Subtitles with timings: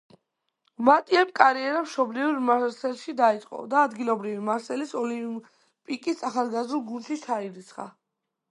[0.85, 7.91] მატიემ კარიერა მშობლიურ მარსელში დაიწყო და ადგილობრივი „მარსელის ოლიმპიკის“ ახალგაზრდულ გუნდში ჩაირიცხა.